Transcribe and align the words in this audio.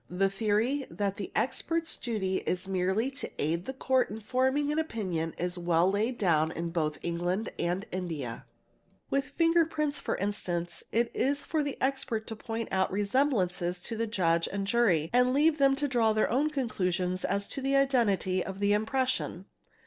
The 0.09 0.31
theory 0.31 0.87
oh 0.89 0.95
the 1.11 1.31
expert's 1.35 1.95
duty 1.95 2.37
is 2.37 2.67
merely 2.67 3.11
to 3.11 3.29
aid 3.37 3.65
the 3.65 3.73
Court 3.73 4.09
in 4.09 4.19
forming 4.19 4.71
an 4.71 4.79
opinic¢ 4.79 5.39
is 5.39 5.59
well 5.59 5.91
laid 5.91 6.17
down 6.17 6.47
both 6.71 6.97
in 7.03 7.03
England 7.03 7.51
and 7.59 7.85
India. 7.91 8.47
With 9.11 9.37
fngerpriniilll 9.37 10.19
instance 10.19 10.83
it 10.91 11.11
is 11.13 11.43
for 11.43 11.61
the 11.61 11.77
expert 11.79 12.25
to 12.25 12.35
point 12.35 12.69
out 12.71 12.91
resemblances 12.91 13.79
to 13.83 13.95
the 13.95 14.07
Judge 14.07 14.47
an 14.47 14.65
jury 14.65 15.11
and 15.13 15.35
leave 15.35 15.59
them 15.59 15.75
to 15.75 15.87
draw 15.87 16.13
their 16.13 16.31
own 16.31 16.49
conclusions 16.49 17.23
as 17.23 17.47
to 17.49 17.61
identity 17.75 18.43
¢ 18.47 18.69
impression. 18.73 19.45